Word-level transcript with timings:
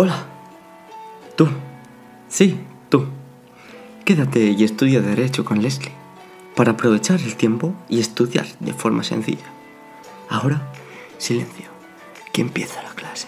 Hola. 0.00 0.28
Tú. 1.34 1.48
Sí, 2.28 2.56
tú. 2.88 3.08
Quédate 4.04 4.44
y 4.44 4.62
estudia 4.62 5.00
Derecho 5.00 5.44
con 5.44 5.60
Leslie 5.60 5.90
para 6.54 6.70
aprovechar 6.70 7.20
el 7.20 7.34
tiempo 7.34 7.74
y 7.88 7.98
estudiar 7.98 8.46
de 8.60 8.72
forma 8.72 9.02
sencilla. 9.02 9.52
Ahora, 10.28 10.72
silencio, 11.18 11.66
que 12.32 12.42
empieza 12.42 12.80
la 12.84 12.90
clase. 12.90 13.26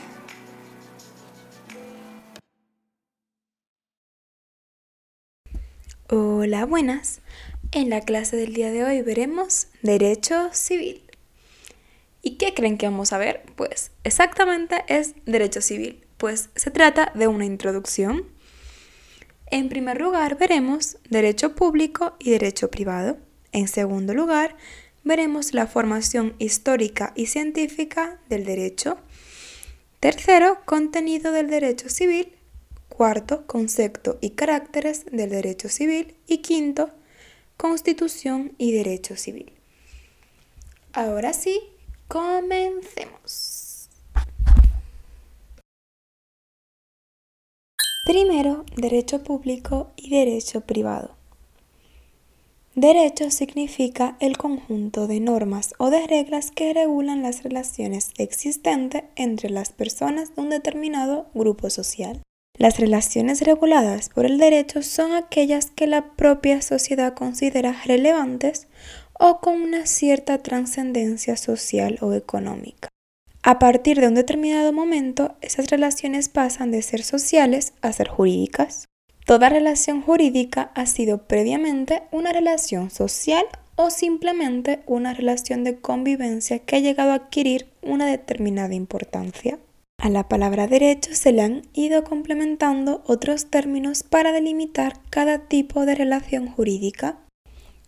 Hola, 6.09 6.67
buenas. 6.67 7.21
En 7.73 7.91
la 7.91 8.03
clase 8.03 8.37
del 8.37 8.55
día 8.55 8.71
de 8.71 8.85
hoy 8.85 9.03
veremos 9.03 9.67
Derecho 9.83 10.51
Civil. 10.53 11.03
¿Y 12.23 12.37
qué 12.37 12.55
creen 12.55 12.79
que 12.79 12.87
vamos 12.87 13.13
a 13.13 13.19
ver? 13.19 13.43
Pues 13.57 13.91
exactamente 14.05 14.85
es 14.87 15.17
Derecho 15.27 15.63
Civil, 15.63 16.05
pues 16.21 16.51
se 16.55 16.71
trata 16.71 17.11
de 17.15 17.27
una 17.29 17.47
introducción. 17.47 18.27
En 19.47 19.71
primer 19.71 20.03
lugar 20.03 20.37
veremos 20.37 20.99
Derecho 21.09 21.55
Público 21.57 22.15
y 22.19 22.31
Derecho 22.31 22.71
Privado. 22.71 23.17
En 23.53 23.69
segundo 23.69 24.13
lugar 24.13 24.55
veremos 25.03 25.55
la 25.55 25.67
formación 25.67 26.37
histórica 26.39 27.15
y 27.17 27.27
científica 27.27 28.21
del 28.29 28.45
derecho. 28.45 28.99
Tercero, 29.99 30.59
contenido 30.67 31.33
del 31.33 31.49
derecho 31.49 31.89
civil. 31.89 32.37
Cuarto, 32.91 33.47
concepto 33.47 34.19
y 34.21 34.31
caracteres 34.31 35.07
del 35.07 35.31
derecho 35.31 35.71
civil. 35.71 36.17
Y 36.27 36.39
quinto, 36.39 36.91
constitución 37.57 38.53
y 38.59 38.73
derecho 38.73 39.17
civil. 39.17 39.53
Ahora 40.93 41.33
sí, 41.33 41.61
comencemos. 42.09 43.60
Primero, 48.11 48.65
derecho 48.75 49.23
público 49.23 49.93
y 49.95 50.11
derecho 50.11 50.63
privado. 50.63 51.15
Derecho 52.75 53.31
significa 53.31 54.17
el 54.19 54.37
conjunto 54.37 55.07
de 55.07 55.21
normas 55.21 55.75
o 55.79 55.91
de 55.91 56.09
reglas 56.09 56.51
que 56.51 56.75
regulan 56.75 57.23
las 57.23 57.45
relaciones 57.45 58.11
existentes 58.19 59.05
entre 59.15 59.49
las 59.49 59.71
personas 59.71 60.35
de 60.35 60.43
un 60.43 60.51
determinado 60.51 61.29
grupo 61.35 61.71
social. 61.71 62.21
Las 62.59 62.81
relaciones 62.81 63.43
reguladas 63.43 64.09
por 64.09 64.27
el 64.27 64.39
derecho 64.39 64.83
son 64.83 65.13
aquellas 65.13 65.71
que 65.71 65.87
la 65.87 66.11
propia 66.17 66.63
sociedad 66.63 67.15
considera 67.15 67.81
relevantes 67.85 68.67
o 69.21 69.39
con 69.39 69.63
una 69.63 69.87
cierta 69.87 70.39
trascendencia 70.39 71.37
social 71.37 71.97
o 72.01 72.13
económica. 72.13 72.90
A 73.43 73.59
partir 73.59 73.99
de 74.01 74.09
un 74.09 74.15
determinado 74.15 74.71
momento, 74.73 75.35
esas 75.41 75.71
relaciones 75.71 76.29
pasan 76.29 76.71
de 76.71 76.83
ser 76.83 77.03
sociales 77.03 77.73
a 77.81 77.91
ser 77.93 78.09
jurídicas. 78.09 78.85
Toda 79.25 79.49
relación 79.49 80.03
jurídica 80.03 80.73
ha 80.75 80.85
sido 80.85 81.27
previamente 81.27 82.03
una 82.13 82.33
relación 82.33 82.91
social 82.91 83.45
o 83.77 83.89
simplemente 83.89 84.81
una 84.87 85.15
relación 85.15 85.65
de 85.65 85.81
convivencia 85.81 86.59
que 86.59 86.77
ha 86.77 86.81
llegado 86.81 87.13
a 87.13 87.15
adquirir 87.15 87.69
una 87.81 88.07
determinada 88.07 88.75
importancia. 88.75 89.59
A 89.99 90.11
la 90.11 90.29
palabra 90.29 90.67
derecho 90.67 91.15
se 91.15 91.33
le 91.33 91.43
han 91.43 91.63
ido 91.73 92.05
complementando 92.05 93.03
otros 93.07 93.47
términos 93.47 94.03
para 94.03 94.33
delimitar 94.33 95.01
cada 95.09 95.39
tipo 95.39 95.87
de 95.87 95.95
relación 95.95 96.49
jurídica. 96.49 97.19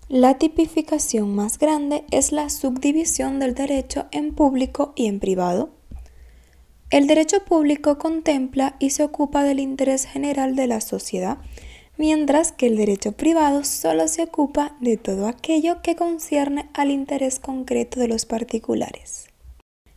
La 0.08 0.36
tipificación 0.36 1.34
más 1.34 1.58
grande 1.58 2.04
es 2.10 2.32
la 2.32 2.50
subdivisión 2.50 3.38
del 3.38 3.54
derecho 3.54 4.06
en 4.10 4.34
público 4.34 4.92
y 4.94 5.06
en 5.06 5.20
privado. 5.20 5.70
El 6.90 7.06
derecho 7.06 7.42
público 7.44 7.96
contempla 7.96 8.76
y 8.78 8.90
se 8.90 9.04
ocupa 9.04 9.44
del 9.44 9.60
interés 9.60 10.04
general 10.04 10.56
de 10.56 10.66
la 10.66 10.82
sociedad, 10.82 11.38
mientras 11.96 12.52
que 12.52 12.66
el 12.66 12.76
derecho 12.76 13.12
privado 13.12 13.64
solo 13.64 14.08
se 14.08 14.24
ocupa 14.24 14.76
de 14.80 14.98
todo 14.98 15.26
aquello 15.26 15.80
que 15.82 15.96
concierne 15.96 16.68
al 16.74 16.90
interés 16.90 17.38
concreto 17.38 17.98
de 17.98 18.08
los 18.08 18.26
particulares. 18.26 19.28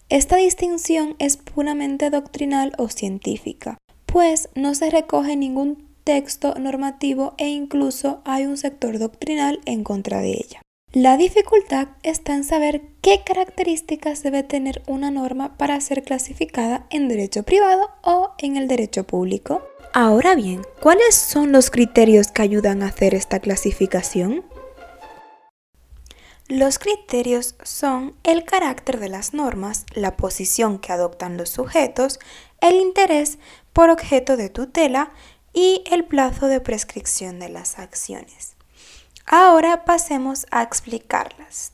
Esta 0.08 0.38
distinción 0.38 1.16
es 1.20 1.36
puramente 1.36 2.10
doctrinal 2.12 2.74
o 2.78 2.88
científica, 2.90 3.78
pues 4.06 4.50
no 4.56 4.76
se 4.76 4.92
recoge 4.92 5.36
ningún 5.36 5.85
texto 6.06 6.54
normativo 6.54 7.34
e 7.38 7.48
incluso 7.48 8.22
hay 8.26 8.46
un 8.46 8.58
sector 8.58 9.00
doctrinal 9.00 9.60
en 9.66 9.84
contra 9.84 10.22
de 10.22 10.32
ella. 10.32 10.62
La 10.94 11.18
dificultad 11.18 11.90
está 12.04 12.34
en 12.36 12.46
saber 12.46 12.84
qué 13.02 13.22
características 13.26 14.24
debe 14.24 14.44
tener 14.44 14.82
una 14.88 15.12
norma 15.12 15.58
para 15.58 15.82
ser 15.82 16.04
clasificada 16.04 16.86
en 16.90 17.10
derecho 17.10 17.44
privado 17.44 17.90
o 18.02 18.32
en 18.38 18.56
el 18.56 18.70
derecho 18.70 19.04
público. 19.04 19.62
Ahora 19.94 20.36
bien, 20.36 20.62
¿cuáles 20.80 21.16
son 21.16 21.52
los 21.52 21.70
criterios 21.70 22.32
que 22.32 22.44
ayudan 22.44 22.82
a 22.82 22.88
hacer 22.88 23.14
esta 23.14 23.40
clasificación? 23.40 24.46
Los 26.48 26.78
criterios 26.78 27.56
son 27.64 28.16
el 28.24 28.46
carácter 28.46 29.00
de 29.00 29.10
las 29.10 29.34
normas, 29.34 29.86
la 29.96 30.16
posición 30.16 30.78
que 30.78 30.94
adoptan 30.94 31.38
los 31.38 31.50
sujetos, 31.50 32.20
el 32.62 32.76
interés 32.76 33.40
por 33.74 33.90
objeto 33.90 34.38
de 34.38 34.50
tutela 34.50 35.12
y 35.56 35.84
el 35.90 36.04
plazo 36.04 36.48
de 36.48 36.60
prescripción 36.60 37.40
de 37.40 37.50
las 37.50 37.80
acciones. 37.80 38.56
Ahora 39.26 39.86
pasemos 39.86 40.46
a 40.52 40.62
explicarlas. 40.62 41.74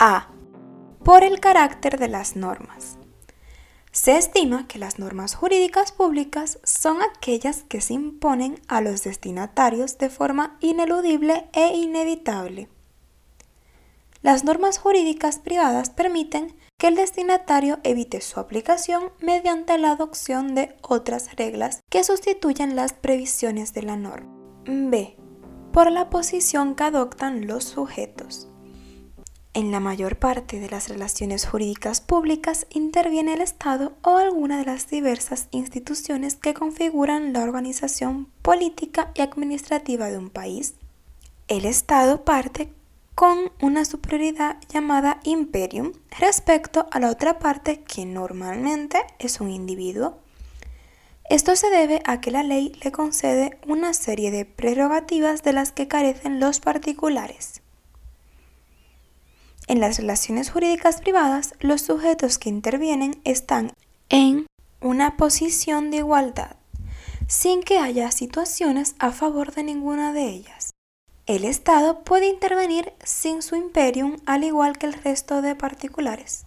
A. 0.00 0.28
Por 1.04 1.22
el 1.22 1.38
carácter 1.38 1.98
de 1.98 2.08
las 2.08 2.34
normas. 2.34 2.96
Se 3.92 4.16
estima 4.16 4.66
que 4.66 4.80
las 4.80 4.98
normas 4.98 5.36
jurídicas 5.36 5.92
públicas 5.92 6.58
son 6.64 7.00
aquellas 7.02 7.62
que 7.62 7.80
se 7.80 7.92
imponen 7.92 8.60
a 8.66 8.80
los 8.80 9.04
destinatarios 9.04 9.98
de 9.98 10.08
forma 10.08 10.56
ineludible 10.60 11.48
e 11.52 11.76
inevitable. 11.76 12.68
Las 14.24 14.42
normas 14.42 14.78
jurídicas 14.78 15.38
privadas 15.38 15.90
permiten 15.90 16.56
que 16.78 16.88
el 16.88 16.94
destinatario 16.94 17.78
evite 17.84 18.22
su 18.22 18.40
aplicación 18.40 19.12
mediante 19.20 19.76
la 19.76 19.90
adopción 19.90 20.54
de 20.54 20.74
otras 20.80 21.36
reglas 21.36 21.82
que 21.90 22.02
sustituyan 22.04 22.74
las 22.74 22.94
previsiones 22.94 23.74
de 23.74 23.82
la 23.82 23.98
norma. 23.98 24.32
B 24.64 25.18
por 25.74 25.92
la 25.92 26.08
posición 26.08 26.74
que 26.74 26.84
adoptan 26.84 27.46
los 27.46 27.64
sujetos. 27.64 28.48
En 29.52 29.70
la 29.72 29.80
mayor 29.80 30.16
parte 30.18 30.58
de 30.58 30.70
las 30.70 30.88
relaciones 30.88 31.46
jurídicas 31.46 32.00
públicas 32.00 32.66
interviene 32.70 33.34
el 33.34 33.42
Estado 33.42 33.92
o 34.02 34.16
alguna 34.16 34.56
de 34.56 34.64
las 34.64 34.88
diversas 34.88 35.48
instituciones 35.50 36.36
que 36.36 36.54
configuran 36.54 37.34
la 37.34 37.42
organización 37.42 38.30
política 38.40 39.12
y 39.14 39.20
administrativa 39.20 40.08
de 40.08 40.16
un 40.16 40.30
país. 40.30 40.76
El 41.46 41.66
Estado 41.66 42.24
parte 42.24 42.72
con 43.14 43.52
una 43.60 43.84
superioridad 43.84 44.56
llamada 44.68 45.20
imperium 45.24 45.92
respecto 46.18 46.86
a 46.90 46.98
la 46.98 47.10
otra 47.10 47.38
parte 47.38 47.82
que 47.82 48.06
normalmente 48.06 48.98
es 49.18 49.40
un 49.40 49.50
individuo. 49.50 50.18
Esto 51.30 51.56
se 51.56 51.70
debe 51.70 52.02
a 52.04 52.20
que 52.20 52.30
la 52.30 52.42
ley 52.42 52.72
le 52.82 52.92
concede 52.92 53.58
una 53.66 53.94
serie 53.94 54.30
de 54.30 54.44
prerrogativas 54.44 55.42
de 55.42 55.52
las 55.52 55.72
que 55.72 55.88
carecen 55.88 56.40
los 56.40 56.60
particulares. 56.60 57.62
En 59.66 59.80
las 59.80 59.98
relaciones 59.98 60.50
jurídicas 60.50 61.00
privadas, 61.00 61.54
los 61.60 61.80
sujetos 61.80 62.38
que 62.38 62.50
intervienen 62.50 63.20
están 63.24 63.72
en 64.10 64.46
una 64.82 65.16
posición 65.16 65.90
de 65.90 65.98
igualdad, 65.98 66.56
sin 67.26 67.62
que 67.62 67.78
haya 67.78 68.10
situaciones 68.10 68.94
a 68.98 69.12
favor 69.12 69.54
de 69.54 69.62
ninguna 69.62 70.12
de 70.12 70.28
ellas. 70.28 70.53
El 71.26 71.46
Estado 71.46 72.04
puede 72.04 72.28
intervenir 72.28 72.92
sin 73.02 73.40
su 73.40 73.56
imperium 73.56 74.16
al 74.26 74.44
igual 74.44 74.76
que 74.76 74.84
el 74.84 74.92
resto 74.92 75.40
de 75.40 75.56
particulares. 75.56 76.44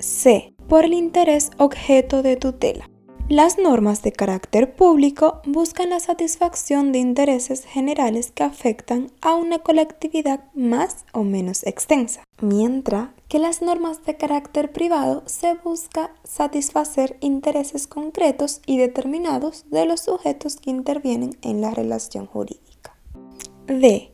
C. 0.00 0.52
Por 0.68 0.84
el 0.84 0.92
interés 0.92 1.50
objeto 1.56 2.22
de 2.22 2.36
tutela. 2.36 2.90
Las 3.30 3.56
normas 3.56 4.02
de 4.02 4.12
carácter 4.12 4.74
público 4.76 5.40
buscan 5.46 5.88
la 5.88 6.00
satisfacción 6.00 6.92
de 6.92 6.98
intereses 6.98 7.64
generales 7.64 8.30
que 8.30 8.42
afectan 8.42 9.10
a 9.22 9.34
una 9.34 9.60
colectividad 9.60 10.44
más 10.52 11.06
o 11.14 11.24
menos 11.24 11.64
extensa, 11.64 12.22
mientras 12.42 13.08
que 13.28 13.38
las 13.38 13.62
normas 13.62 14.04
de 14.04 14.18
carácter 14.18 14.72
privado 14.72 15.22
se 15.24 15.54
busca 15.54 16.12
satisfacer 16.24 17.16
intereses 17.20 17.86
concretos 17.86 18.60
y 18.66 18.76
determinados 18.76 19.64
de 19.70 19.86
los 19.86 20.00
sujetos 20.00 20.56
que 20.56 20.68
intervienen 20.68 21.38
en 21.40 21.62
la 21.62 21.70
relación 21.70 22.26
jurídica. 22.26 22.94
D. 23.66 24.12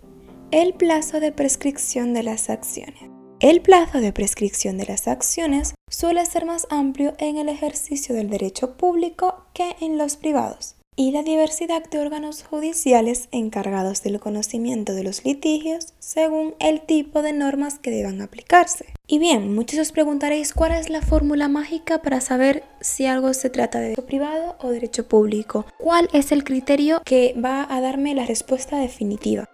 El 0.56 0.72
plazo 0.72 1.18
de 1.18 1.32
prescripción 1.32 2.14
de 2.14 2.22
las 2.22 2.48
acciones. 2.48 3.10
El 3.40 3.60
plazo 3.60 4.00
de 4.00 4.12
prescripción 4.12 4.78
de 4.78 4.86
las 4.86 5.08
acciones 5.08 5.74
suele 5.90 6.24
ser 6.26 6.44
más 6.44 6.68
amplio 6.70 7.14
en 7.18 7.38
el 7.38 7.48
ejercicio 7.48 8.14
del 8.14 8.30
derecho 8.30 8.76
público 8.76 9.46
que 9.52 9.74
en 9.80 9.98
los 9.98 10.16
privados. 10.16 10.76
y 10.96 11.10
la 11.10 11.24
diversidad 11.24 11.82
de 11.90 11.98
órganos 11.98 12.44
judiciales 12.44 13.28
encargados 13.32 14.04
del 14.04 14.20
conocimiento 14.20 14.94
de 14.94 15.02
los 15.02 15.24
litigios 15.24 15.92
según 15.98 16.54
el 16.60 16.82
tipo 16.82 17.22
de 17.22 17.32
normas 17.32 17.80
que 17.80 17.90
deban 17.90 18.20
aplicarse. 18.20 18.86
Y 19.08 19.18
bien, 19.18 19.56
muchos 19.56 19.80
os 19.80 19.90
preguntaréis 19.90 20.54
cuál 20.54 20.70
es 20.70 20.90
la 20.90 21.02
fórmula 21.02 21.48
mágica 21.48 22.00
para 22.00 22.20
saber 22.20 22.62
si 22.80 23.06
algo 23.06 23.34
se 23.34 23.50
trata 23.50 23.80
de 23.80 23.86
derecho 23.86 24.06
privado 24.06 24.56
o 24.60 24.70
derecho 24.70 25.08
público. 25.08 25.66
¿Cuál 25.78 26.08
es 26.12 26.30
el 26.30 26.44
criterio 26.44 27.02
que 27.04 27.34
va 27.44 27.66
a 27.68 27.80
darme 27.80 28.14
la 28.14 28.24
respuesta 28.24 28.78
definitiva? 28.78 29.48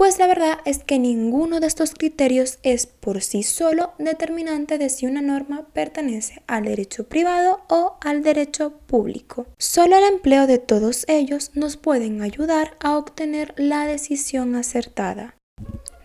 Pues 0.00 0.18
la 0.18 0.26
verdad 0.26 0.60
es 0.64 0.82
que 0.82 0.98
ninguno 0.98 1.60
de 1.60 1.66
estos 1.66 1.92
criterios 1.92 2.58
es 2.62 2.86
por 2.86 3.20
sí 3.20 3.42
solo 3.42 3.92
determinante 3.98 4.78
de 4.78 4.88
si 4.88 5.04
una 5.04 5.20
norma 5.20 5.66
pertenece 5.74 6.42
al 6.46 6.64
derecho 6.64 7.06
privado 7.06 7.60
o 7.68 7.98
al 8.00 8.22
derecho 8.22 8.72
público. 8.86 9.46
Solo 9.58 9.98
el 9.98 10.04
empleo 10.04 10.46
de 10.46 10.56
todos 10.56 11.04
ellos 11.06 11.50
nos 11.52 11.76
pueden 11.76 12.22
ayudar 12.22 12.78
a 12.80 12.96
obtener 12.96 13.52
la 13.58 13.84
decisión 13.84 14.54
acertada. 14.54 15.36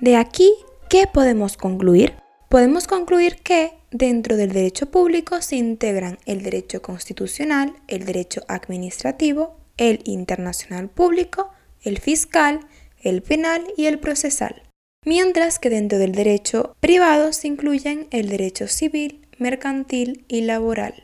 De 0.01 0.18
aquí, 0.18 0.51
¿qué 0.89 1.07
podemos 1.07 1.56
concluir? 1.56 2.15
Podemos 2.50 2.88
concluir 2.88 3.38
que 3.44 3.77
dentro 3.91 4.36
del 4.36 4.51
derecho 4.51 4.91
público 4.91 5.41
se 5.41 5.56
integran 5.56 6.18
el 6.25 6.44
derecho 6.44 6.81
constitucional, 6.81 7.74
el 7.88 8.03
derecho 8.03 8.41
administrativo, 8.50 9.56
el 9.77 10.01
internacional 10.03 10.89
público, 10.89 11.51
el 11.81 12.00
fiscal, 12.00 12.59
el 13.06 13.22
penal 13.22 13.63
y 13.78 13.86
el 13.86 14.00
procesal, 14.00 14.63
mientras 15.06 15.60
que 15.60 15.69
dentro 15.69 15.98
del 16.00 16.12
derecho 16.12 16.75
privado 16.80 17.31
se 17.31 17.48
incluyen 17.48 18.07
el 18.12 18.28
derecho 18.30 18.68
civil, 18.68 19.28
mercantil 19.38 20.25
y 20.28 20.42
laboral. 20.42 21.04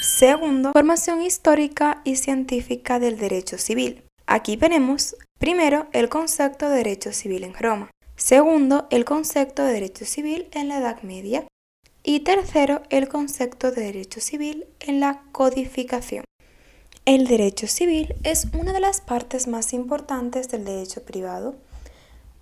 Segundo, 0.00 0.72
formación 0.72 1.22
histórica 1.22 2.02
y 2.04 2.16
científica 2.16 2.98
del 2.98 3.18
derecho 3.18 3.56
civil. 3.56 4.02
Aquí 4.26 4.56
tenemos, 4.56 5.16
primero, 5.38 5.86
el 5.92 6.08
concepto 6.08 6.68
de 6.68 6.78
derecho 6.78 7.12
civil 7.12 7.44
en 7.44 7.54
Roma. 7.54 7.90
Segundo, 8.16 8.88
el 8.90 9.04
concepto 9.04 9.62
de 9.62 9.74
derecho 9.74 10.04
civil 10.04 10.48
en 10.52 10.68
la 10.68 10.78
Edad 10.78 11.02
Media. 11.02 11.46
Y 12.02 12.20
tercero, 12.20 12.82
el 12.90 13.08
concepto 13.08 13.70
de 13.70 13.82
derecho 13.82 14.20
civil 14.20 14.66
en 14.80 14.98
la 14.98 15.22
codificación. 15.30 16.24
El 17.08 17.26
derecho 17.26 17.66
civil 17.68 18.14
es 18.22 18.48
una 18.52 18.74
de 18.74 18.80
las 18.80 19.00
partes 19.00 19.46
más 19.48 19.72
importantes 19.72 20.50
del 20.50 20.66
derecho 20.66 21.02
privado, 21.04 21.54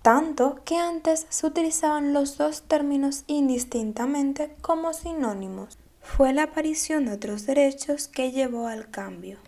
tanto 0.01 0.59
que 0.65 0.75
antes 0.75 1.25
se 1.29 1.47
utilizaban 1.47 2.11
los 2.11 2.37
dos 2.37 2.63
términos 2.63 3.23
indistintamente 3.27 4.53
como 4.59 4.91
sinónimos. 4.91 5.77
Fue 6.01 6.33
la 6.33 6.43
aparición 6.43 7.05
de 7.05 7.13
otros 7.13 7.45
derechos 7.45 8.09
que 8.09 8.33
llevó 8.33 8.67
al 8.67 8.91
cambio. 8.91 9.39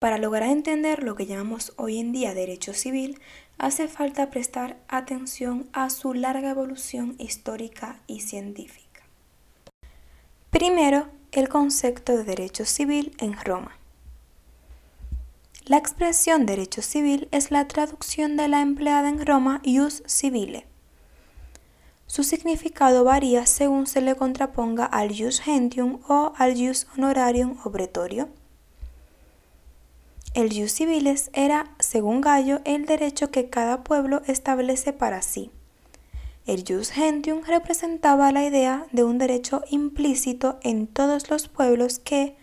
Para 0.00 0.16
lograr 0.16 0.48
entender 0.48 1.02
lo 1.02 1.14
que 1.14 1.26
llamamos 1.26 1.74
hoy 1.76 1.98
en 1.98 2.12
día 2.12 2.32
derecho 2.32 2.72
civil, 2.72 3.20
hace 3.58 3.86
falta 3.86 4.30
prestar 4.30 4.78
atención 4.88 5.68
a 5.74 5.90
su 5.90 6.14
larga 6.14 6.48
evolución 6.48 7.16
histórica 7.18 8.00
y 8.06 8.20
científica. 8.20 9.02
Primero, 10.48 11.08
el 11.32 11.50
concepto 11.50 12.16
de 12.16 12.24
derecho 12.24 12.64
civil 12.64 13.14
en 13.18 13.34
Roma. 13.34 13.76
La 15.66 15.78
expresión 15.78 16.44
derecho 16.44 16.82
civil 16.82 17.26
es 17.30 17.50
la 17.50 17.66
traducción 17.66 18.36
de 18.36 18.48
la 18.48 18.60
empleada 18.60 19.08
en 19.08 19.24
Roma 19.24 19.62
ius 19.64 20.02
civile. 20.06 20.66
Su 22.06 22.22
significado 22.22 23.02
varía 23.02 23.46
según 23.46 23.86
se 23.86 24.02
le 24.02 24.14
contraponga 24.14 24.84
al 24.84 25.12
ius 25.12 25.40
gentium 25.40 26.00
o 26.06 26.34
al 26.36 26.58
ius 26.58 26.86
honorarium 26.94 27.56
obretorio. 27.64 28.28
El 30.34 30.52
ius 30.52 30.72
civiles 30.72 31.30
era, 31.32 31.74
según 31.78 32.20
Gallo, 32.20 32.60
el 32.66 32.84
derecho 32.84 33.30
que 33.30 33.48
cada 33.48 33.84
pueblo 33.84 34.20
establece 34.26 34.92
para 34.92 35.22
sí. 35.22 35.50
El 36.44 36.62
ius 36.68 36.90
gentium 36.90 37.40
representaba 37.42 38.32
la 38.32 38.44
idea 38.44 38.86
de 38.92 39.02
un 39.02 39.16
derecho 39.16 39.62
implícito 39.70 40.58
en 40.62 40.86
todos 40.86 41.30
los 41.30 41.48
pueblos 41.48 42.00
que, 42.00 42.36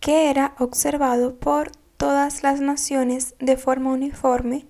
que 0.00 0.28
era 0.28 0.54
observado 0.58 1.36
por 1.36 1.72
todas 2.02 2.42
las 2.42 2.60
naciones 2.60 3.36
de 3.38 3.56
forma 3.56 3.92
uniforme, 3.92 4.66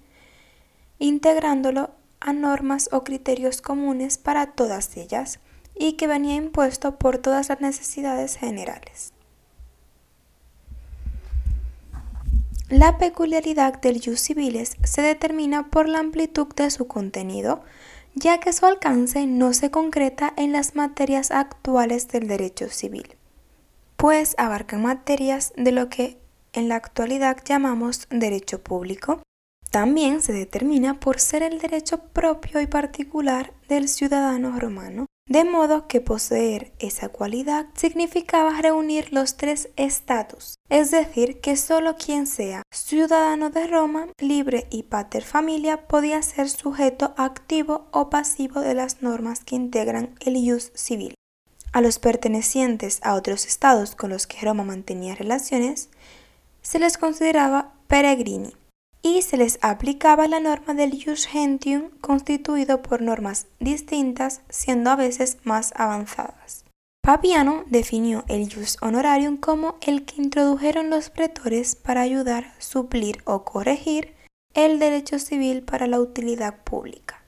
integrándolo 0.98 1.88
a 2.20 2.34
normas 2.34 2.90
o 2.92 3.04
criterios 3.04 3.62
comunes 3.62 4.18
para 4.18 4.48
todas 4.48 4.94
ellas 4.98 5.40
y 5.74 5.94
que 5.94 6.06
venía 6.06 6.34
impuesto 6.34 6.98
por 6.98 7.16
todas 7.16 7.48
las 7.48 7.62
necesidades 7.62 8.36
generales. 8.36 9.14
La 12.68 12.98
peculiaridad 12.98 13.80
del 13.80 14.02
jus 14.04 14.20
civiles 14.20 14.76
se 14.84 15.00
determina 15.00 15.70
por 15.70 15.88
la 15.88 16.00
amplitud 16.00 16.48
de 16.54 16.70
su 16.70 16.86
contenido, 16.86 17.62
ya 18.14 18.40
que 18.40 18.52
su 18.52 18.66
alcance 18.66 19.26
no 19.26 19.54
se 19.54 19.70
concreta 19.70 20.34
en 20.36 20.52
las 20.52 20.74
materias 20.74 21.30
actuales 21.30 22.08
del 22.08 22.28
derecho 22.28 22.68
civil, 22.68 23.16
pues 23.96 24.34
abarcan 24.36 24.82
materias 24.82 25.54
de 25.56 25.72
lo 25.72 25.88
que 25.88 26.21
en 26.52 26.68
la 26.68 26.76
actualidad 26.76 27.38
llamamos 27.44 28.06
derecho 28.10 28.62
público, 28.62 29.22
también 29.70 30.20
se 30.20 30.34
determina 30.34 31.00
por 31.00 31.18
ser 31.18 31.42
el 31.42 31.58
derecho 31.58 31.98
propio 32.12 32.60
y 32.60 32.66
particular 32.66 33.54
del 33.68 33.88
ciudadano 33.88 34.60
romano, 34.60 35.06
de 35.26 35.44
modo 35.44 35.88
que 35.88 36.02
poseer 36.02 36.72
esa 36.78 37.08
cualidad 37.08 37.66
significaba 37.74 38.60
reunir 38.60 39.14
los 39.14 39.38
tres 39.38 39.70
estatus, 39.76 40.56
es 40.68 40.90
decir, 40.90 41.40
que 41.40 41.56
solo 41.56 41.96
quien 41.96 42.26
sea 42.26 42.62
ciudadano 42.70 43.48
de 43.48 43.66
Roma, 43.66 44.08
libre 44.18 44.66
y 44.70 44.82
pater 44.82 45.24
familia 45.24 45.86
podía 45.88 46.20
ser 46.20 46.50
sujeto 46.50 47.14
activo 47.16 47.86
o 47.92 48.10
pasivo 48.10 48.60
de 48.60 48.74
las 48.74 49.00
normas 49.00 49.42
que 49.42 49.56
integran 49.56 50.16
el 50.20 50.36
ius 50.36 50.70
civil. 50.74 51.14
A 51.72 51.80
los 51.80 51.98
pertenecientes 51.98 52.98
a 53.02 53.14
otros 53.14 53.46
estados 53.46 53.94
con 53.94 54.10
los 54.10 54.26
que 54.26 54.44
Roma 54.44 54.64
mantenía 54.64 55.14
relaciones, 55.14 55.88
se 56.62 56.78
les 56.78 56.96
consideraba 56.96 57.74
peregrini 57.88 58.54
y 59.02 59.22
se 59.22 59.36
les 59.36 59.58
aplicaba 59.62 60.28
la 60.28 60.40
norma 60.40 60.74
del 60.74 60.92
jus 60.92 61.26
gentium 61.26 61.90
constituido 62.00 62.82
por 62.82 63.02
normas 63.02 63.46
distintas 63.58 64.42
siendo 64.48 64.90
a 64.90 64.96
veces 64.96 65.38
más 65.42 65.72
avanzadas. 65.76 66.64
Papiano 67.02 67.64
definió 67.66 68.24
el 68.28 68.48
jus 68.52 68.76
honorarium 68.80 69.36
como 69.36 69.76
el 69.80 70.04
que 70.04 70.22
introdujeron 70.22 70.88
los 70.88 71.10
pretores 71.10 71.74
para 71.74 72.02
ayudar, 72.02 72.54
suplir 72.58 73.22
o 73.24 73.44
corregir 73.44 74.14
el 74.54 74.78
derecho 74.78 75.18
civil 75.18 75.62
para 75.62 75.88
la 75.88 75.98
utilidad 75.98 76.62
pública. 76.62 77.22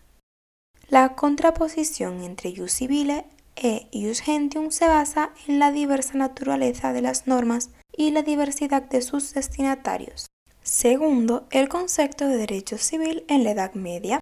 La 0.89 1.17
contraposición 1.17 2.23
entre 2.23 2.55
jus 2.55 2.73
civile 2.73 3.25
e 3.57 3.89
jus 3.93 4.21
gentium 4.21 4.71
se 4.71 4.87
basa 4.87 5.31
en 5.49 5.59
la 5.59 5.73
diversa 5.73 6.17
naturaleza 6.19 6.93
de 6.93 7.03
las 7.03 7.27
normas 7.27 7.71
y 7.97 8.11
la 8.11 8.23
diversidad 8.23 8.83
de 8.83 9.03
sus 9.03 9.35
destinatarios. 9.35 10.27
Segundo, 10.63 11.47
el 11.51 11.69
concepto 11.69 12.27
de 12.27 12.39
derecho 12.39 12.79
civil 12.79 13.25
en 13.29 13.45
la 13.45 13.51
Edad 13.51 13.75
Media. 13.75 14.21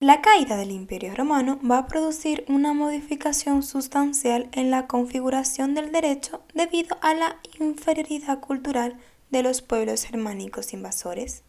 La 0.00 0.20
caída 0.20 0.56
del 0.56 0.72
Imperio 0.72 1.14
Romano 1.14 1.60
va 1.68 1.78
a 1.78 1.86
producir 1.86 2.44
una 2.48 2.72
modificación 2.72 3.62
sustancial 3.62 4.48
en 4.52 4.72
la 4.72 4.88
configuración 4.88 5.74
del 5.74 5.92
derecho 5.92 6.42
debido 6.52 6.96
a 7.00 7.14
la 7.14 7.38
inferioridad 7.60 8.40
cultural 8.40 8.98
de 9.30 9.44
los 9.44 9.62
pueblos 9.62 10.02
germánicos 10.02 10.72
invasores. 10.72 11.44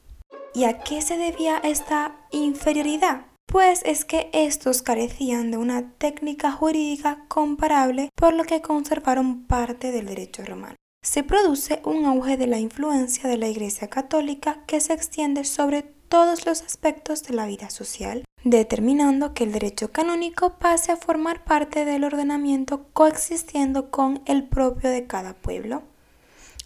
¿Y 0.53 0.65
a 0.65 0.79
qué 0.79 1.01
se 1.01 1.17
debía 1.17 1.57
esta 1.57 2.15
inferioridad? 2.31 3.25
Pues 3.47 3.81
es 3.83 4.05
que 4.05 4.29
estos 4.31 4.83
carecían 4.83 5.49
de 5.49 5.57
una 5.57 5.91
técnica 5.97 6.51
jurídica 6.51 7.25
comparable 7.27 8.09
por 8.15 8.33
lo 8.33 8.43
que 8.43 8.61
conservaron 8.61 9.45
parte 9.45 9.91
del 9.91 10.05
derecho 10.05 10.45
romano 10.45 10.75
se 11.05 11.21
produce 11.21 11.81
un 11.85 12.05
auge 12.05 12.35
de 12.35 12.47
la 12.47 12.57
influencia 12.57 13.29
de 13.29 13.37
la 13.37 13.47
Iglesia 13.47 13.87
Católica 13.89 14.63
que 14.65 14.81
se 14.81 14.93
extiende 14.93 15.43
sobre 15.43 15.83
todos 15.83 16.47
los 16.47 16.63
aspectos 16.63 17.21
de 17.21 17.35
la 17.35 17.45
vida 17.45 17.69
social, 17.69 18.25
determinando 18.43 19.35
que 19.35 19.43
el 19.43 19.51
derecho 19.51 19.91
canónico 19.91 20.55
pase 20.57 20.91
a 20.91 20.97
formar 20.97 21.43
parte 21.43 21.85
del 21.85 22.05
ordenamiento 22.05 22.87
coexistiendo 22.93 23.91
con 23.91 24.23
el 24.25 24.45
propio 24.45 24.89
de 24.89 25.05
cada 25.05 25.35
pueblo. 25.35 25.83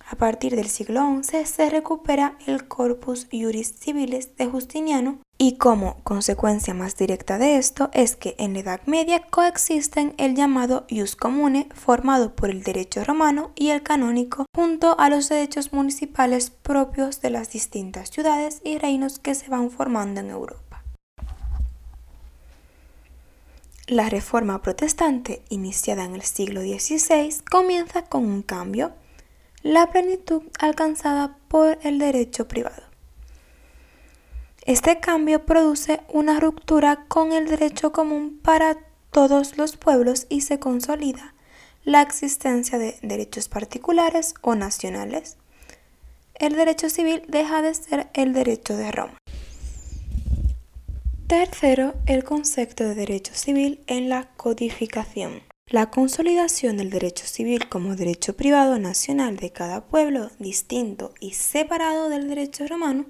A 0.10 0.16
partir 0.16 0.56
del 0.56 0.70
siglo 0.70 1.02
XI 1.22 1.46
se 1.46 1.70
recupera 1.70 2.38
el 2.48 2.66
Corpus 2.66 3.28
Juris 3.30 3.76
Civilis 3.78 4.38
de 4.38 4.46
Justiniano 4.46 5.20
y 5.42 5.56
como 5.56 5.96
consecuencia 6.04 6.74
más 6.74 6.98
directa 6.98 7.38
de 7.38 7.56
esto 7.56 7.90
es 7.94 8.18
que 8.18 8.36
en 8.38 8.54
la 8.54 8.60
Edad 8.60 8.82
Media 8.86 9.22
coexisten 9.22 10.14
el 10.18 10.36
llamado 10.36 10.86
Ius 10.90 11.16
Comune 11.16 11.70
formado 11.74 12.36
por 12.36 12.50
el 12.50 12.62
derecho 12.62 13.06
romano 13.06 13.52
y 13.56 13.70
el 13.70 13.82
canónico 13.82 14.46
junto 14.54 15.00
a 15.00 15.10
los 15.10 15.30
derechos 15.30 15.72
municipales 15.72 16.50
propios 16.50 17.22
de 17.22 17.30
las 17.30 17.52
distintas 17.52 18.10
ciudades 18.10 18.60
y 18.66 18.80
reinos 18.80 19.18
que 19.18 19.34
se 19.34 19.50
van 19.50 19.72
formando 19.72 20.20
en 20.20 20.30
Europa. 20.30 20.84
La 23.88 24.10
reforma 24.10 24.62
protestante, 24.62 25.42
iniciada 25.48 26.04
en 26.04 26.16
el 26.16 26.22
siglo 26.24 26.60
XVI, 26.62 27.34
comienza 27.50 28.04
con 28.04 28.26
un 28.26 28.42
cambio 28.42 28.92
la 29.64 29.90
plenitud 29.90 30.44
alcanzada 30.60 31.38
por 31.48 31.80
el 31.84 31.98
derecho 31.98 32.50
privado. 32.50 32.89
Este 34.70 35.00
cambio 35.00 35.48
produce 35.48 36.02
una 36.10 36.40
ruptura 36.40 37.06
con 37.08 37.32
el 37.32 37.48
derecho 37.48 37.92
común 37.92 38.40
para 38.40 38.78
todos 39.10 39.58
los 39.58 39.78
pueblos 39.78 40.28
y 40.30 40.42
se 40.42 40.60
consolida 40.60 41.34
la 41.86 42.04
existencia 42.04 42.78
de 42.78 42.96
derechos 43.02 43.50
particulares 43.50 44.36
o 44.44 44.54
nacionales. 44.54 45.38
El 46.36 46.56
derecho 46.56 46.88
civil 46.88 47.24
deja 47.28 47.64
de 47.64 47.74
ser 47.74 48.10
el 48.14 48.32
derecho 48.34 48.78
de 48.78 48.92
Roma. 48.92 49.18
Tercero, 51.26 51.96
el 52.06 52.24
concepto 52.24 52.84
de 52.84 52.94
derecho 52.94 53.34
civil 53.34 53.84
en 53.88 54.08
la 54.08 54.30
codificación. 54.38 55.42
La 55.66 55.90
consolidación 55.90 56.78
del 56.78 56.92
derecho 56.92 57.26
civil 57.26 57.70
como 57.70 57.96
derecho 57.96 58.38
privado 58.38 58.78
nacional 58.78 59.38
de 59.38 59.52
cada 59.52 59.88
pueblo, 59.88 60.30
distinto 60.38 61.16
y 61.20 61.32
separado 61.32 62.10
del 62.10 62.30
derecho 62.30 62.68
romano, 62.68 63.08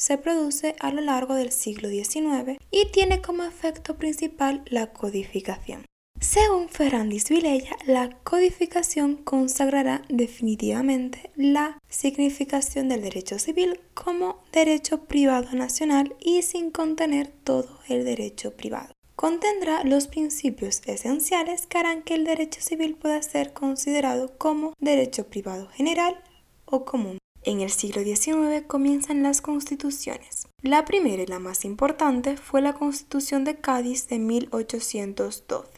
se 0.00 0.16
produce 0.16 0.74
a 0.80 0.90
lo 0.92 1.02
largo 1.02 1.34
del 1.34 1.52
siglo 1.52 1.90
XIX 1.90 2.58
y 2.70 2.86
tiene 2.86 3.20
como 3.20 3.44
efecto 3.44 3.98
principal 3.98 4.62
la 4.64 4.94
codificación. 4.94 5.84
Según 6.18 6.70
Ferrandis 6.70 7.28
Vilella, 7.28 7.76
la 7.86 8.08
codificación 8.24 9.16
consagrará 9.16 10.02
definitivamente 10.08 11.30
la 11.36 11.78
significación 11.88 12.88
del 12.88 13.02
derecho 13.02 13.38
civil 13.38 13.78
como 13.92 14.42
derecho 14.52 15.04
privado 15.04 15.52
nacional 15.52 16.16
y 16.18 16.40
sin 16.42 16.70
contener 16.70 17.28
todo 17.28 17.80
el 17.86 18.04
derecho 18.06 18.56
privado. 18.56 18.92
Contendrá 19.16 19.84
los 19.84 20.08
principios 20.08 20.80
esenciales 20.86 21.66
que 21.66 21.76
harán 21.76 22.02
que 22.02 22.14
el 22.14 22.24
derecho 22.24 22.62
civil 22.62 22.96
pueda 22.96 23.20
ser 23.20 23.52
considerado 23.52 24.38
como 24.38 24.72
derecho 24.78 25.26
privado 25.26 25.68
general 25.68 26.16
o 26.64 26.86
común. 26.86 27.18
En 27.42 27.60
el 27.60 27.70
siglo 27.70 28.02
XIX 28.02 28.66
comienzan 28.66 29.22
las 29.22 29.40
constituciones. 29.40 30.46
La 30.62 30.84
primera 30.84 31.22
y 31.22 31.26
la 31.26 31.38
más 31.38 31.64
importante 31.64 32.36
fue 32.36 32.60
la 32.60 32.74
Constitución 32.74 33.44
de 33.44 33.56
Cádiz 33.56 34.08
de 34.08 34.18
1812. 34.18 35.70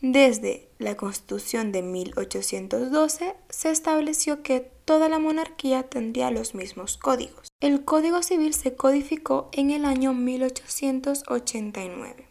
Desde 0.00 0.70
la 0.78 0.96
Constitución 0.96 1.72
de 1.72 1.82
1812 1.82 3.34
se 3.50 3.70
estableció 3.70 4.42
que 4.42 4.60
toda 4.60 5.08
la 5.08 5.18
monarquía 5.18 5.82
tendría 5.82 6.30
los 6.30 6.54
mismos 6.54 6.96
códigos. 6.96 7.48
El 7.60 7.84
Código 7.84 8.22
Civil 8.22 8.54
se 8.54 8.74
codificó 8.74 9.50
en 9.52 9.70
el 9.70 9.84
año 9.84 10.14
1889. 10.14 12.26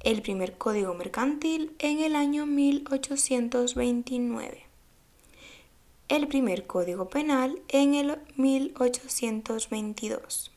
El 0.00 0.22
primer 0.22 0.56
Código 0.56 0.94
Mercantil 0.94 1.76
en 1.78 2.00
el 2.00 2.16
año 2.16 2.46
1829. 2.46 4.67
El 6.08 6.26
primer 6.26 6.66
Código 6.66 7.08
Penal 7.10 7.60
en 7.68 7.94
el 7.94 8.18
1822. 8.36 10.50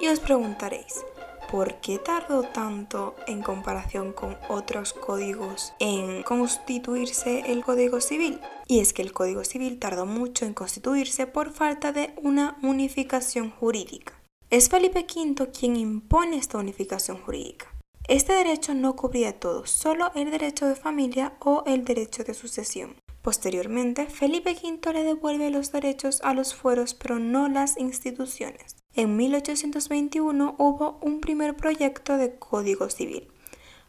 Y 0.00 0.08
os 0.08 0.18
preguntaréis, 0.18 1.04
¿Por 1.48 1.80
qué 1.80 2.00
tardó 2.00 2.42
tanto 2.42 3.14
en 3.28 3.40
comparación 3.40 4.12
con 4.12 4.36
otros 4.48 4.92
códigos 4.92 5.74
en 5.78 6.24
constituirse 6.24 7.52
el 7.52 7.62
Código 7.62 8.00
Civil? 8.00 8.40
Y 8.66 8.80
es 8.80 8.92
que 8.92 9.02
el 9.02 9.12
Código 9.12 9.44
Civil 9.44 9.78
tardó 9.78 10.06
mucho 10.06 10.44
en 10.44 10.54
constituirse 10.54 11.28
por 11.28 11.52
falta 11.52 11.92
de 11.92 12.12
una 12.20 12.58
unificación 12.64 13.52
jurídica. 13.52 14.12
Es 14.50 14.68
Felipe 14.68 15.06
V 15.08 15.52
quien 15.52 15.76
impone 15.76 16.36
esta 16.36 16.58
unificación 16.58 17.18
jurídica. 17.18 17.72
Este 18.08 18.32
derecho 18.32 18.74
no 18.74 18.96
cubría 18.96 19.38
todo, 19.38 19.66
solo 19.66 20.10
el 20.16 20.32
derecho 20.32 20.66
de 20.66 20.74
familia 20.74 21.34
o 21.38 21.62
el 21.66 21.84
derecho 21.84 22.24
de 22.24 22.34
sucesión. 22.34 22.96
Posteriormente, 23.26 24.06
Felipe 24.06 24.52
V 24.52 24.92
le 24.92 25.02
devuelve 25.02 25.50
los 25.50 25.72
derechos 25.72 26.20
a 26.22 26.32
los 26.32 26.54
fueros 26.54 26.94
pero 26.94 27.18
no 27.18 27.48
las 27.48 27.76
instituciones. 27.76 28.76
En 28.94 29.16
1821 29.16 30.54
hubo 30.58 31.00
un 31.02 31.20
primer 31.20 31.56
proyecto 31.56 32.18
de 32.18 32.36
Código 32.36 32.88
Civil. 32.88 33.26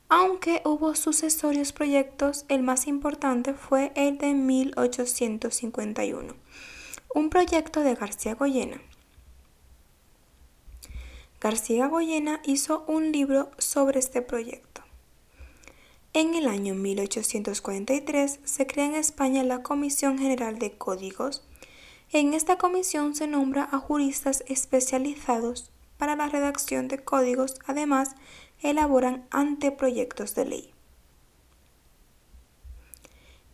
Aunque 0.09 0.63
hubo 0.65 0.95
sucesorios 0.95 1.71
proyectos, 1.71 2.45
el 2.49 2.63
más 2.63 2.87
importante 2.87 3.53
fue 3.53 3.91
el 3.93 4.17
de 4.17 4.33
1851, 4.33 6.33
un 7.13 7.29
proyecto 7.29 7.81
de 7.81 7.93
García 7.93 8.33
Goyena. 8.33 8.81
García 11.39 11.85
Goyena 11.85 12.41
hizo 12.43 12.85
un 12.87 13.11
libro 13.11 13.51
sobre 13.59 13.99
este 13.99 14.23
proyecto. 14.23 14.66
En 16.19 16.33
el 16.33 16.47
año 16.47 16.73
1843 16.73 18.39
se 18.43 18.65
crea 18.65 18.87
en 18.87 18.95
España 18.95 19.43
la 19.43 19.61
Comisión 19.61 20.17
General 20.17 20.57
de 20.57 20.75
Códigos, 20.75 21.43
en 22.11 22.33
esta 22.33 22.57
comisión 22.57 23.13
se 23.13 23.27
nombra 23.27 23.69
a 23.71 23.77
juristas 23.77 24.43
especializados 24.47 25.69
para 25.99 26.15
la 26.15 26.27
redacción 26.27 26.87
de 26.87 26.97
códigos, 26.97 27.59
además 27.67 28.15
elaboran 28.63 29.27
anteproyectos 29.29 30.33
de 30.33 30.45
ley. 30.45 30.73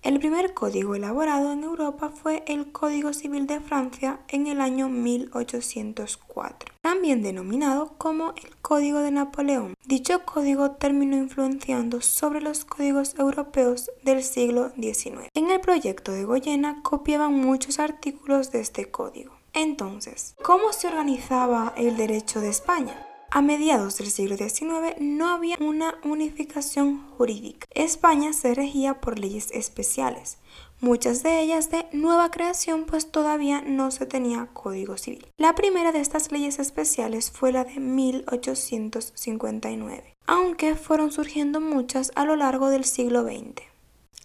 El 0.04 0.20
primer 0.20 0.54
código 0.54 0.96
elaborado 0.96 1.54
en 1.54 1.64
Europa 1.64 2.10
fue 2.10 2.44
el 2.46 2.74
Código 2.74 3.14
Civil 3.14 3.48
de 3.48 3.62
Francia 3.62 4.20
en 4.28 4.48
el 4.48 4.60
año 4.60 4.90
1804, 4.90 6.74
también 6.82 7.22
denominado 7.22 7.94
como 7.98 8.32
el 8.32 8.54
Código 8.62 9.00
de 9.00 9.12
Napoleón. 9.12 9.76
Dicho 9.86 10.26
código 10.26 10.72
terminó 10.72 11.16
influenciando 11.16 12.02
sobre 12.02 12.42
los 12.42 12.66
códigos 12.66 13.16
europeos 13.18 13.92
del 14.04 14.24
siglo 14.24 14.72
XIX. 14.72 15.30
En 15.34 15.50
el 15.52 15.62
proyecto 15.62 16.12
de 16.12 16.26
Goyena 16.26 16.82
copiaban 16.84 17.34
muchos 17.34 17.80
artículos 17.80 18.52
de 18.52 18.60
este 18.60 18.92
código. 18.92 19.32
Entonces, 19.54 20.36
¿cómo 20.44 20.74
se 20.74 20.88
organizaba 20.88 21.74
el 21.78 21.96
derecho 21.96 22.42
de 22.42 22.50
España? 22.50 23.08
A 23.36 23.42
mediados 23.42 23.98
del 23.98 24.12
siglo 24.12 24.38
XIX 24.38 24.94
no 25.00 25.30
había 25.30 25.58
una 25.60 25.96
unificación 26.04 27.04
jurídica. 27.18 27.66
España 27.72 28.32
se 28.32 28.54
regía 28.54 29.02
por 29.02 29.18
leyes 29.18 29.50
especiales, 29.50 30.38
muchas 30.82 31.24
de 31.24 31.42
ellas 31.42 31.72
de 31.72 31.88
nueva 31.94 32.30
creación 32.30 32.86
pues 32.86 33.10
todavía 33.10 33.64
no 33.64 33.90
se 33.90 34.06
tenía 34.06 34.50
código 34.54 34.98
civil. 34.98 35.26
La 35.36 35.56
primera 35.56 35.92
de 35.92 36.00
estas 36.00 36.32
leyes 36.32 36.60
especiales 36.60 37.32
fue 37.32 37.52
la 37.52 37.64
de 37.64 37.80
1859, 37.80 40.16
aunque 40.28 40.76
fueron 40.76 41.12
surgiendo 41.12 41.60
muchas 41.60 42.12
a 42.14 42.26
lo 42.26 42.36
largo 42.36 42.70
del 42.70 42.86
siglo 42.86 43.24
XX. 43.24 43.64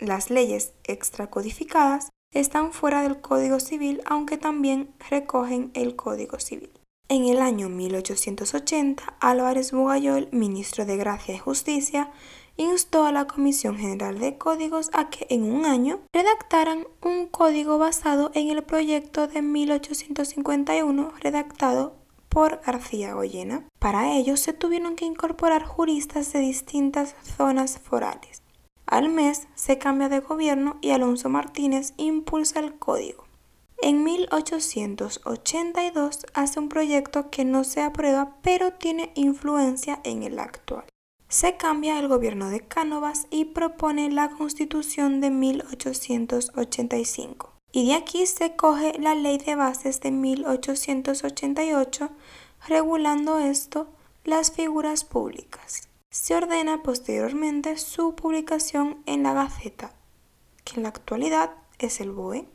Las 0.01 0.29
leyes 0.29 0.75
extracodificadas 0.85 2.11
están 2.35 2.75
fuera 2.75 3.01
del 3.01 3.23
Código 3.23 3.59
Civil, 3.59 4.03
aunque 4.05 4.37
también 4.37 4.91
recogen 5.09 5.71
el 5.73 5.97
Código 5.97 6.39
Civil. 6.39 6.78
En 7.11 7.25
el 7.25 7.41
año 7.41 7.71
1880, 7.71 9.15
Álvarez 9.21 9.73
Bugayol, 9.73 10.29
ministro 10.31 10.85
de 10.85 10.99
Gracia 10.99 11.35
y 11.35 11.39
Justicia, 11.39 12.11
instó 12.59 13.07
a 13.07 13.13
la 13.13 13.27
Comisión 13.27 13.79
General 13.79 14.19
de 14.19 14.37
Códigos 14.37 14.91
a 14.93 15.09
que 15.09 15.27
en 15.31 15.45
un 15.45 15.65
año 15.65 16.01
redactaran 16.13 16.87
un 17.01 17.27
código 17.27 17.79
basado 17.79 18.31
en 18.35 18.51
el 18.51 18.63
proyecto 18.63 19.27
de 19.27 19.41
1851 19.41 21.13
redactado 21.23 21.97
por 22.29 22.61
García 22.61 23.15
Goyena. 23.15 23.65
Para 23.79 24.13
ello 24.13 24.37
se 24.37 24.53
tuvieron 24.53 24.95
que 24.95 25.07
incorporar 25.07 25.65
juristas 25.65 26.31
de 26.35 26.41
distintas 26.41 27.17
zonas 27.23 27.79
forales. 27.79 28.43
Al 28.85 29.09
mes 29.09 29.49
se 29.55 29.79
cambia 29.79 30.11
de 30.11 30.21
gobierno 30.21 30.77
y 30.83 30.91
Alonso 30.91 31.31
Martínez 31.31 31.95
impulsa 31.97 32.61
el 32.61 32.75
código. 32.75 33.28
En 33.81 34.03
1882 34.03 36.27
hace 36.35 36.59
un 36.59 36.69
proyecto 36.69 37.31
que 37.31 37.45
no 37.45 37.63
se 37.63 37.81
aprueba 37.81 38.35
pero 38.43 38.73
tiene 38.73 39.13
influencia 39.15 40.01
en 40.03 40.25
el 40.25 40.41
actual. 40.41 40.85
Se 41.29 41.57
cambia 41.57 41.97
el 41.99 42.09
gobierno 42.09 42.51
de 42.51 42.61
Cánovas 42.61 43.29
y 43.31 43.45
propone 43.45 44.11
la 44.11 44.31
constitución 44.31 45.21
de 45.21 45.31
1885. 45.31 47.53
Y 47.71 47.89
de 47.89 47.95
aquí 47.95 48.25
se 48.27 48.57
coge 48.57 48.99
la 48.99 49.15
ley 49.15 49.37
de 49.39 49.55
bases 49.55 50.01
de 50.01 50.11
1888, 50.11 52.11
regulando 52.67 53.39
esto 53.39 53.89
las 54.25 54.51
figuras 54.51 55.05
públicas. 55.05 55.89
Se 56.11 56.35
ordena 56.35 56.83
posteriormente 56.83 57.77
su 57.77 58.15
publicación 58.15 59.03
en 59.05 59.23
la 59.23 59.35
Gaceta, 59.35 59.93
que 60.65 60.77
en 60.77 60.85
la 60.85 60.89
actualidad 60.89 61.51
es 61.79 62.01
el 62.01 62.11
BOE. 62.11 62.49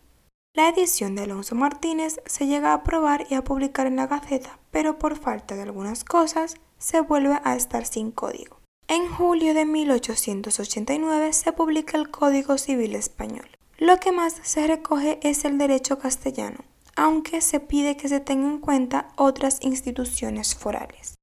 La 0.55 0.69
edición 0.69 1.15
de 1.15 1.23
Alonso 1.23 1.55
Martínez 1.55 2.21
se 2.27 2.45
llega 2.45 2.69
a 2.69 2.75
aprobar 2.75 3.25
y 3.27 3.33
a 3.33 3.43
publicar 3.43 3.87
en 3.87 3.95
la 3.95 4.05
Gaceta, 4.05 4.59
pero 4.69 4.99
por 4.99 5.17
falta 5.17 5.55
de 5.55 5.63
algunas 5.63 6.03
cosas 6.03 6.57
se 6.77 7.01
vuelve 7.01 7.39
a 7.43 7.55
estar 7.55 7.87
sin 7.87 8.11
código. 8.11 8.59
En 8.87 9.09
julio 9.09 9.55
de 9.55 9.65
1889 9.65 11.33
se 11.33 11.53
publica 11.53 11.97
el 11.97 12.11
Código 12.11 12.59
Civil 12.59 12.93
Español. 12.93 13.49
Lo 13.79 13.97
que 13.97 14.11
más 14.11 14.35
se 14.43 14.67
recoge 14.67 15.19
es 15.23 15.43
el 15.43 15.57
derecho 15.57 15.97
castellano, 15.97 16.59
aunque 16.95 17.41
se 17.41 17.59
pide 17.59 17.97
que 17.97 18.07
se 18.07 18.19
tengan 18.19 18.51
en 18.51 18.59
cuenta 18.59 19.07
otras 19.15 19.57
instituciones 19.61 20.53
forales. 20.53 21.15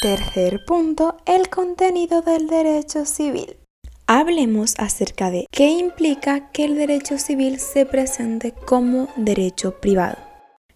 Tercer 0.00 0.64
punto, 0.64 1.16
el 1.24 1.48
contenido 1.48 2.22
del 2.22 2.46
derecho 2.46 3.04
civil. 3.04 3.63
Hablemos 4.06 4.74
acerca 4.78 5.30
de 5.30 5.46
qué 5.50 5.68
implica 5.68 6.50
que 6.52 6.64
el 6.64 6.76
derecho 6.76 7.18
civil 7.18 7.58
se 7.58 7.86
presente 7.86 8.52
como 8.52 9.08
derecho 9.16 9.80
privado. 9.80 10.18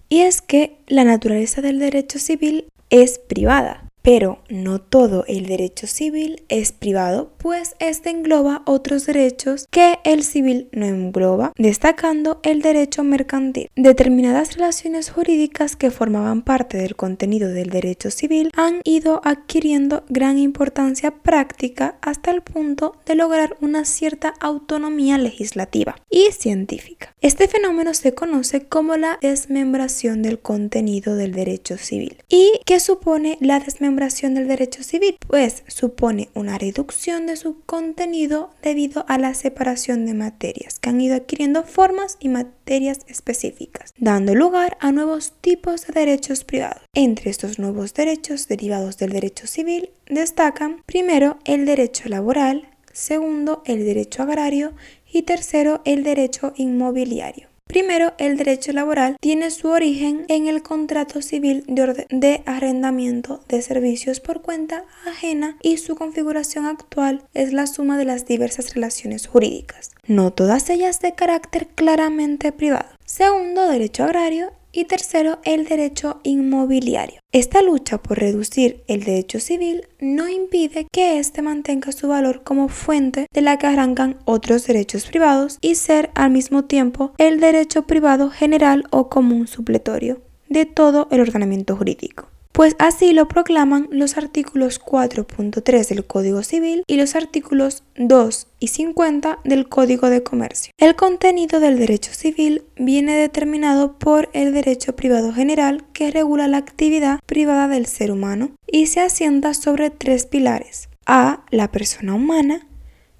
Y 0.08 0.20
es 0.20 0.40
que 0.40 0.78
la 0.86 1.04
naturaleza 1.04 1.60
del 1.60 1.78
derecho 1.78 2.18
civil 2.18 2.68
es 2.90 3.18
privada. 3.18 3.87
Pero 4.02 4.38
no 4.48 4.80
todo 4.80 5.24
el 5.26 5.46
derecho 5.46 5.86
civil 5.86 6.42
es 6.48 6.72
privado, 6.72 7.30
pues 7.38 7.74
este 7.78 8.10
engloba 8.10 8.62
otros 8.64 9.06
derechos 9.06 9.66
que 9.70 9.98
el 10.04 10.22
civil 10.22 10.68
no 10.72 10.86
engloba, 10.86 11.52
destacando 11.56 12.40
el 12.42 12.62
derecho 12.62 13.04
mercantil. 13.04 13.68
Determinadas 13.76 14.54
relaciones 14.54 15.10
jurídicas 15.10 15.76
que 15.76 15.90
formaban 15.90 16.42
parte 16.42 16.78
del 16.78 16.96
contenido 16.96 17.48
del 17.48 17.70
derecho 17.70 18.10
civil 18.10 18.50
han 18.56 18.80
ido 18.84 19.20
adquiriendo 19.24 20.04
gran 20.08 20.38
importancia 20.38 21.10
práctica 21.10 21.96
hasta 22.00 22.30
el 22.30 22.42
punto 22.42 22.96
de 23.04 23.14
lograr 23.14 23.56
una 23.60 23.84
cierta 23.84 24.32
autonomía 24.40 25.18
legislativa 25.18 25.96
y 26.08 26.30
científica. 26.32 27.14
Este 27.20 27.48
fenómeno 27.48 27.94
se 27.94 28.14
conoce 28.14 28.66
como 28.66 28.96
la 28.96 29.18
desmembración 29.20 30.22
del 30.22 30.38
contenido 30.38 31.16
del 31.16 31.32
derecho 31.32 31.76
civil 31.76 32.18
y 32.28 32.60
que 32.64 32.80
supone 32.80 33.38
la 33.40 33.58
desmembración 33.60 33.87
del 34.34 34.48
derecho 34.48 34.82
civil, 34.82 35.16
pues 35.26 35.64
supone 35.66 36.28
una 36.34 36.58
reducción 36.58 37.26
de 37.26 37.36
su 37.36 37.60
contenido 37.62 38.50
debido 38.62 39.04
a 39.08 39.18
la 39.18 39.34
separación 39.34 40.06
de 40.06 40.14
materias 40.14 40.78
que 40.78 40.90
han 40.90 41.00
ido 41.00 41.16
adquiriendo 41.16 41.64
formas 41.64 42.16
y 42.20 42.28
materias 42.28 43.00
específicas, 43.08 43.92
dando 43.98 44.34
lugar 44.34 44.76
a 44.80 44.92
nuevos 44.92 45.32
tipos 45.40 45.86
de 45.86 45.92
derechos 45.92 46.44
privados. 46.44 46.82
Entre 46.94 47.30
estos 47.30 47.58
nuevos 47.58 47.94
derechos 47.94 48.48
derivados 48.48 48.98
del 48.98 49.10
derecho 49.10 49.46
civil 49.46 49.90
destacan 50.06 50.82
primero 50.86 51.38
el 51.44 51.66
derecho 51.66 52.08
laboral, 52.08 52.68
segundo 52.92 53.62
el 53.64 53.84
derecho 53.84 54.22
agrario 54.22 54.74
y 55.10 55.22
tercero 55.22 55.80
el 55.84 56.02
derecho 56.02 56.52
inmobiliario. 56.56 57.47
Primero, 57.68 58.14
el 58.16 58.38
derecho 58.38 58.72
laboral 58.72 59.18
tiene 59.20 59.50
su 59.50 59.68
origen 59.68 60.24
en 60.28 60.48
el 60.48 60.62
contrato 60.62 61.20
civil 61.20 61.64
de, 61.68 62.42
arrendamiento 62.46 63.42
de 63.46 63.60
servicios 63.60 64.20
por 64.20 64.40
cuenta 64.40 64.84
ajena 65.06 65.58
y 65.62 65.76
su 65.76 65.94
configuración 65.94 66.64
actual 66.64 67.22
es 67.34 67.52
la 67.52 67.66
suma 67.66 67.98
de 67.98 68.06
las 68.06 68.24
diversas 68.24 68.74
relaciones 68.74 69.26
jurídicas, 69.26 69.90
no 70.06 70.32
todas 70.32 70.70
ellas 70.70 71.00
de 71.00 71.14
carácter 71.14 71.68
claramente 71.68 72.52
privado. 72.52 72.88
Segundo, 73.04 73.68
derecho 73.68 74.04
agrario 74.04 74.52
y 74.72 74.84
tercero, 74.84 75.38
el 75.44 75.66
derecho 75.66 76.20
inmobiliario. 76.22 77.20
Esta 77.32 77.62
lucha 77.62 77.98
por 77.98 78.18
reducir 78.18 78.82
el 78.86 79.04
derecho 79.04 79.40
civil 79.40 79.88
no 80.00 80.28
impide 80.28 80.86
que 80.92 81.18
éste 81.18 81.42
mantenga 81.42 81.92
su 81.92 82.08
valor 82.08 82.42
como 82.42 82.68
fuente 82.68 83.26
de 83.32 83.42
la 83.42 83.58
que 83.58 83.66
arrancan 83.66 84.18
otros 84.24 84.66
derechos 84.66 85.06
privados 85.06 85.58
y 85.60 85.74
ser 85.74 86.10
al 86.14 86.30
mismo 86.30 86.64
tiempo 86.64 87.12
el 87.18 87.40
derecho 87.40 87.86
privado 87.86 88.30
general 88.30 88.84
o 88.90 89.08
común 89.08 89.46
supletorio 89.46 90.20
de 90.48 90.64
todo 90.64 91.08
el 91.10 91.20
ordenamiento 91.20 91.76
jurídico 91.76 92.28
pues 92.52 92.74
así 92.78 93.12
lo 93.12 93.28
proclaman 93.28 93.88
los 93.90 94.16
artículos 94.16 94.80
4.3 94.80 95.88
del 95.88 96.04
Código 96.04 96.42
Civil 96.42 96.82
y 96.86 96.96
los 96.96 97.14
artículos 97.14 97.84
2 97.96 98.46
y 98.58 98.68
50 98.68 99.38
del 99.44 99.68
Código 99.68 100.10
de 100.10 100.22
Comercio. 100.22 100.72
El 100.78 100.96
contenido 100.96 101.60
del 101.60 101.78
derecho 101.78 102.12
civil 102.12 102.64
viene 102.76 103.14
determinado 103.14 103.98
por 103.98 104.28
el 104.32 104.52
derecho 104.52 104.96
privado 104.96 105.32
general 105.32 105.84
que 105.92 106.10
regula 106.10 106.48
la 106.48 106.56
actividad 106.56 107.20
privada 107.26 107.68
del 107.68 107.86
ser 107.86 108.10
humano 108.10 108.50
y 108.66 108.86
se 108.86 109.00
asienta 109.00 109.54
sobre 109.54 109.90
tres 109.90 110.26
pilares. 110.26 110.88
A. 111.06 111.44
La 111.50 111.70
persona 111.70 112.14
humana. 112.14 112.66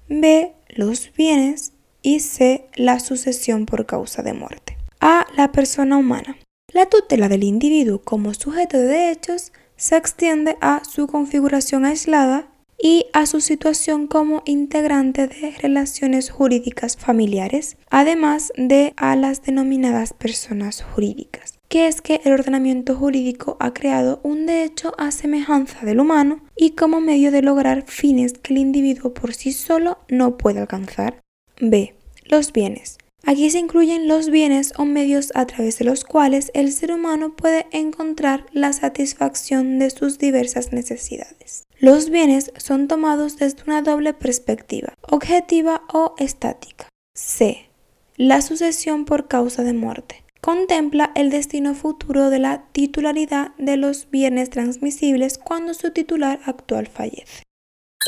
B. 0.07 0.53
Los 0.67 1.11
bienes. 1.13 1.73
Y 2.01 2.19
C. 2.19 2.67
La 2.75 2.99
sucesión 2.99 3.65
por 3.65 3.85
causa 3.85 4.21
de 4.21 4.33
muerte. 4.33 4.77
A. 4.99 5.25
La 5.35 5.51
persona 5.51 5.97
humana. 5.97 6.37
La 6.79 6.85
tutela 6.85 7.27
del 7.27 7.43
individuo 7.43 7.99
como 7.99 8.33
sujeto 8.33 8.77
de 8.77 8.85
derechos 8.85 9.51
se 9.75 9.97
extiende 9.97 10.55
a 10.61 10.81
su 10.85 11.07
configuración 11.07 11.83
aislada 11.83 12.47
y 12.81 13.07
a 13.11 13.25
su 13.25 13.41
situación 13.41 14.07
como 14.07 14.43
integrante 14.45 15.27
de 15.27 15.51
relaciones 15.61 16.29
jurídicas 16.29 16.95
familiares, 16.95 17.75
además 17.89 18.53
de 18.55 18.93
a 18.95 19.17
las 19.17 19.43
denominadas 19.43 20.13
personas 20.13 20.81
jurídicas, 20.81 21.59
que 21.67 21.87
es 21.87 21.99
que 21.99 22.21
el 22.23 22.31
ordenamiento 22.31 22.95
jurídico 22.95 23.57
ha 23.59 23.73
creado 23.73 24.21
un 24.23 24.45
derecho 24.45 24.93
a 24.97 25.11
semejanza 25.11 25.85
del 25.85 25.99
humano 25.99 26.45
y 26.55 26.77
como 26.77 27.01
medio 27.01 27.33
de 27.33 27.41
lograr 27.41 27.83
fines 27.87 28.31
que 28.37 28.53
el 28.53 28.59
individuo 28.59 29.13
por 29.13 29.33
sí 29.33 29.51
solo 29.51 29.97
no 30.07 30.37
puede 30.37 30.61
alcanzar. 30.61 31.19
B. 31.59 31.93
Los 32.23 32.53
bienes. 32.53 32.99
Aquí 33.25 33.49
se 33.49 33.59
incluyen 33.59 34.07
los 34.07 34.29
bienes 34.29 34.73
o 34.77 34.85
medios 34.85 35.31
a 35.35 35.45
través 35.45 35.77
de 35.77 35.85
los 35.85 36.03
cuales 36.03 36.51
el 36.53 36.71
ser 36.71 36.91
humano 36.91 37.35
puede 37.35 37.67
encontrar 37.71 38.45
la 38.53 38.73
satisfacción 38.73 39.77
de 39.79 39.89
sus 39.89 40.17
diversas 40.17 40.71
necesidades. 40.71 41.63
Los 41.79 42.09
bienes 42.09 42.51
son 42.57 42.87
tomados 42.87 43.37
desde 43.37 43.63
una 43.63 43.81
doble 43.81 44.13
perspectiva, 44.13 44.93
objetiva 45.01 45.83
o 45.93 46.15
estática. 46.17 46.87
C. 47.13 47.69
La 48.15 48.41
sucesión 48.41 49.05
por 49.05 49.27
causa 49.27 49.63
de 49.63 49.73
muerte. 49.73 50.23
Contempla 50.41 51.11
el 51.15 51.29
destino 51.29 51.75
futuro 51.75 52.29
de 52.29 52.39
la 52.39 52.63
titularidad 52.71 53.53
de 53.57 53.77
los 53.77 54.09
bienes 54.09 54.49
transmisibles 54.49 55.37
cuando 55.37 55.73
su 55.73 55.91
titular 55.91 56.39
actual 56.45 56.87
fallece. 56.87 57.43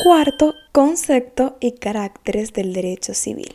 Cuarto, 0.02 0.54
concepto 0.72 1.58
y 1.60 1.72
caracteres 1.72 2.52
del 2.54 2.72
derecho 2.72 3.12
civil. 3.12 3.54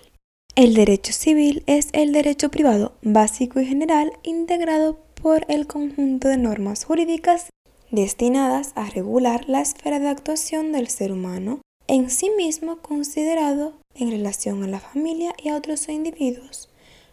El 0.57 0.73
derecho 0.73 1.13
civil 1.13 1.61
es 1.67 1.89
el 1.93 2.11
derecho 2.11 2.49
privado 2.49 2.93
básico 3.03 3.59
y 3.59 3.67
general 3.67 4.13
integrado 4.23 4.97
por 5.21 5.45
el 5.49 5.67
conjunto 5.67 6.29
de 6.29 6.37
normas 6.37 6.83
jurídicas 6.83 7.51
destinadas 7.91 8.71
a 8.73 8.89
regular 8.89 9.47
la 9.47 9.61
esfera 9.61 9.99
de 9.99 10.07
actuación 10.07 10.71
del 10.71 10.87
ser 10.87 11.11
humano, 11.11 11.61
en 11.85 12.09
sí 12.09 12.31
mismo 12.35 12.77
considerado 12.77 13.73
en 13.93 14.09
relación 14.09 14.63
a 14.63 14.67
la 14.67 14.79
familia 14.79 15.35
y 15.37 15.49
a 15.49 15.55
otros 15.55 15.87
individuos, 15.89 16.69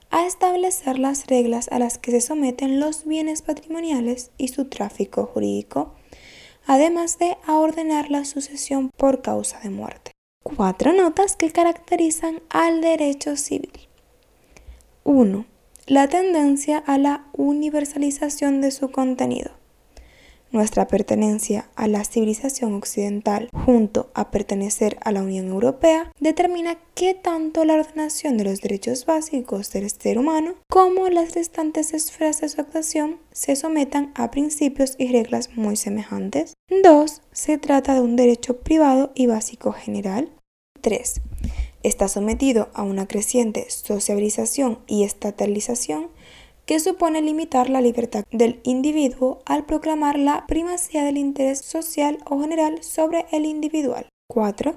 a 0.08 0.26
establecer 0.26 0.98
las 0.98 1.26
reglas 1.26 1.68
a 1.70 1.78
las 1.78 1.98
que 1.98 2.12
se 2.12 2.22
someten 2.22 2.80
los 2.80 3.04
bienes 3.04 3.42
patrimoniales 3.42 4.30
y 4.38 4.48
su 4.48 4.70
tráfico 4.70 5.26
jurídico, 5.26 5.92
además 6.64 7.18
de 7.18 7.36
a 7.46 7.58
ordenar 7.58 8.10
la 8.10 8.24
sucesión 8.24 8.88
por 8.96 9.20
causa 9.20 9.60
de 9.60 9.68
muerte 9.68 10.13
cuatro 10.44 10.92
notas 10.92 11.36
que 11.36 11.50
caracterizan 11.50 12.40
al 12.50 12.82
derecho 12.82 13.36
civil. 13.36 13.72
1. 15.02 15.46
La 15.86 16.08
tendencia 16.08 16.78
a 16.78 16.98
la 16.98 17.24
universalización 17.32 18.60
de 18.60 18.70
su 18.70 18.92
contenido. 18.92 19.50
Nuestra 20.54 20.86
pertenencia 20.86 21.68
a 21.74 21.88
la 21.88 22.04
civilización 22.04 22.74
occidental 22.74 23.48
junto 23.52 24.12
a 24.14 24.30
pertenecer 24.30 24.96
a 25.00 25.10
la 25.10 25.20
Unión 25.20 25.48
Europea 25.48 26.12
determina 26.20 26.78
qué 26.94 27.12
tanto 27.12 27.64
la 27.64 27.74
ordenación 27.74 28.36
de 28.36 28.44
los 28.44 28.60
derechos 28.60 29.04
básicos 29.04 29.72
del 29.72 29.90
ser 29.90 30.16
humano 30.16 30.54
como 30.70 31.08
las 31.08 31.34
restantes 31.34 31.92
esferas 31.92 32.40
de 32.40 32.48
su 32.50 32.60
actuación 32.60 33.18
se 33.32 33.56
sometan 33.56 34.12
a 34.14 34.30
principios 34.30 34.94
y 34.96 35.08
reglas 35.08 35.56
muy 35.56 35.74
semejantes. 35.74 36.54
2. 36.70 37.22
Se 37.32 37.58
trata 37.58 37.94
de 37.94 38.02
un 38.02 38.14
derecho 38.14 38.58
privado 38.58 39.10
y 39.16 39.26
básico 39.26 39.72
general. 39.72 40.30
3. 40.82 41.20
Está 41.82 42.06
sometido 42.06 42.70
a 42.74 42.84
una 42.84 43.08
creciente 43.08 43.66
sociabilización 43.70 44.78
y 44.86 45.02
estatalización 45.02 46.10
que 46.66 46.80
supone 46.80 47.20
limitar 47.22 47.68
la 47.70 47.80
libertad 47.80 48.24
del 48.30 48.60
individuo 48.64 49.40
al 49.44 49.64
proclamar 49.64 50.18
la 50.18 50.46
primacía 50.46 51.04
del 51.04 51.18
interés 51.18 51.60
social 51.60 52.18
o 52.24 52.40
general 52.40 52.82
sobre 52.82 53.26
el 53.32 53.44
individual. 53.44 54.08
4. 54.28 54.74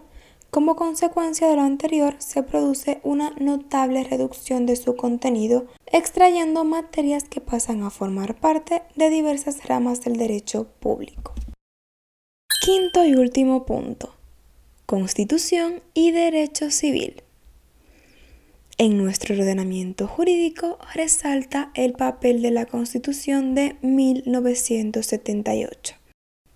Como 0.50 0.76
consecuencia 0.76 1.48
de 1.48 1.56
lo 1.56 1.62
anterior, 1.62 2.16
se 2.20 2.42
produce 2.42 3.00
una 3.04 3.32
notable 3.38 4.04
reducción 4.04 4.66
de 4.66 4.76
su 4.76 4.96
contenido, 4.96 5.68
extrayendo 5.86 6.64
materias 6.64 7.26
que 7.26 7.42
pasan 7.42 7.84
a 7.84 7.90
formar 7.90 8.36
parte 8.36 8.82
de 8.96 9.10
diversas 9.10 9.66
ramas 9.66 10.02
del 10.02 10.18
derecho 10.18 10.68
público. 10.80 11.34
Quinto 12.62 13.06
y 13.06 13.16
último 13.16 13.66
punto. 13.66 14.14
Constitución 14.86 15.82
y 15.94 16.12
derecho 16.12 16.72
civil. 16.72 17.24
En 18.80 18.96
nuestro 18.96 19.34
ordenamiento 19.34 20.08
jurídico 20.08 20.78
resalta 20.94 21.72
el 21.74 21.94
papel 21.94 22.44
de 22.44 22.52
la 22.52 22.68
Constitución 22.68 23.56
de 23.56 23.76
1978, 23.82 25.96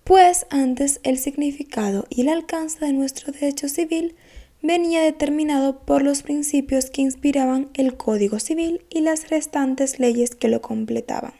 pues 0.04 0.46
antes 0.50 1.00
el 1.02 1.18
significado 1.18 2.06
y 2.10 2.20
el 2.20 2.28
alcance 2.28 2.78
de 2.78 2.92
nuestro 2.92 3.32
derecho 3.32 3.68
civil 3.68 4.14
venía 4.62 5.02
determinado 5.02 5.80
por 5.80 6.02
los 6.02 6.22
principios 6.22 6.90
que 6.90 7.02
inspiraban 7.02 7.70
el 7.74 7.96
Código 7.96 8.38
Civil 8.38 8.84
y 8.88 9.00
las 9.00 9.28
restantes 9.28 9.98
leyes 9.98 10.36
que 10.36 10.46
lo 10.46 10.62
completaban. 10.62 11.34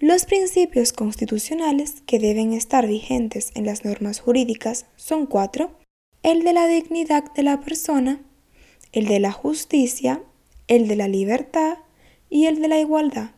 Los 0.00 0.26
principios 0.26 0.92
constitucionales 0.92 2.02
que 2.04 2.18
deben 2.18 2.52
estar 2.52 2.86
vigentes 2.86 3.52
en 3.54 3.64
las 3.64 3.86
normas 3.86 4.20
jurídicas 4.20 4.84
son 4.96 5.24
cuatro. 5.24 5.78
el 6.22 6.44
de 6.44 6.52
la 6.52 6.66
dignidad 6.66 7.32
de 7.32 7.42
la 7.42 7.62
persona, 7.62 8.20
el 8.92 9.06
de 9.06 9.20
la 9.20 9.32
justicia, 9.32 10.22
el 10.68 10.88
de 10.88 10.96
la 10.96 11.08
libertad 11.08 11.78
y 12.28 12.46
el 12.46 12.60
de 12.60 12.68
la 12.68 12.78
igualdad. 12.78 13.30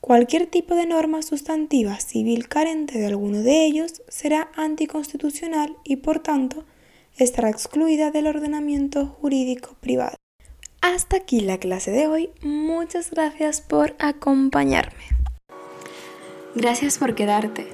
Cualquier 0.00 0.46
tipo 0.46 0.74
de 0.74 0.86
norma 0.86 1.22
sustantiva 1.22 1.98
civil 1.98 2.48
carente 2.48 2.98
de 2.98 3.06
alguno 3.06 3.42
de 3.42 3.64
ellos 3.64 4.02
será 4.08 4.50
anticonstitucional 4.54 5.76
y 5.82 5.96
por 5.96 6.20
tanto 6.20 6.64
estará 7.16 7.50
excluida 7.50 8.10
del 8.10 8.26
ordenamiento 8.26 9.06
jurídico 9.06 9.76
privado. 9.80 10.16
Hasta 10.80 11.16
aquí 11.16 11.40
la 11.40 11.58
clase 11.58 11.90
de 11.90 12.06
hoy. 12.06 12.30
Muchas 12.42 13.10
gracias 13.10 13.60
por 13.60 13.96
acompañarme. 13.98 15.04
Gracias 16.54 16.98
por 16.98 17.14
quedarte. 17.14 17.66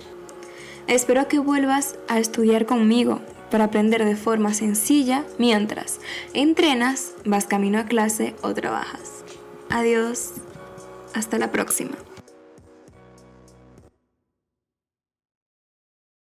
Espero 0.86 1.28
que 1.28 1.38
vuelvas 1.38 1.96
a 2.08 2.18
estudiar 2.18 2.64
conmigo 2.66 3.20
para 3.52 3.64
aprender 3.64 4.04
de 4.04 4.16
forma 4.16 4.54
sencilla 4.54 5.24
mientras 5.38 6.00
entrenas, 6.32 7.12
vas 7.26 7.44
camino 7.44 7.78
a 7.78 7.84
clase 7.84 8.34
o 8.40 8.54
trabajas. 8.54 9.22
Adiós. 9.68 10.32
Hasta 11.14 11.38
la 11.38 11.52
próxima. 11.52 11.92